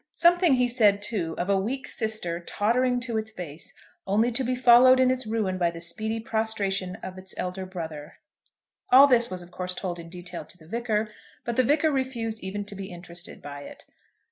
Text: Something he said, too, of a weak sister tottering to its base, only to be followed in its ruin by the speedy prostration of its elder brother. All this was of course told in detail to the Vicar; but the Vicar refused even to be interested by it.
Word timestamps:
Something 0.15 0.55
he 0.55 0.67
said, 0.67 0.99
too, 1.03 1.35
of 1.37 1.47
a 1.47 1.59
weak 1.59 1.87
sister 1.87 2.39
tottering 2.39 2.99
to 3.01 3.19
its 3.19 3.29
base, 3.29 3.71
only 4.07 4.31
to 4.31 4.43
be 4.43 4.55
followed 4.55 4.99
in 4.99 5.11
its 5.11 5.27
ruin 5.27 5.59
by 5.59 5.69
the 5.69 5.79
speedy 5.79 6.19
prostration 6.19 6.95
of 7.03 7.19
its 7.19 7.35
elder 7.37 7.67
brother. 7.67 8.17
All 8.89 9.05
this 9.05 9.29
was 9.29 9.43
of 9.43 9.51
course 9.51 9.75
told 9.75 9.99
in 9.99 10.09
detail 10.09 10.43
to 10.43 10.57
the 10.57 10.65
Vicar; 10.67 11.11
but 11.45 11.55
the 11.55 11.61
Vicar 11.61 11.91
refused 11.91 12.39
even 12.41 12.65
to 12.65 12.73
be 12.73 12.89
interested 12.89 13.43
by 13.43 13.61
it. 13.61 13.85